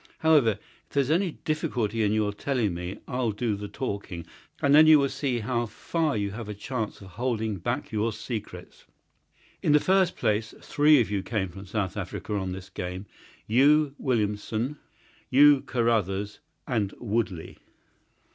[0.17, 0.57] However,
[0.89, 4.25] if there's any difficulty in your telling me I'll do the talking,
[4.59, 8.11] and then you will see how far you have a chance of holding back your
[8.11, 8.85] secrets.
[9.61, 14.79] In the first place, three of you came from South Africa on this game—you Williamson,
[15.29, 17.59] you Carruthers, and Woodley."